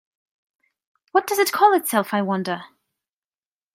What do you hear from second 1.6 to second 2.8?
itself, I wonder?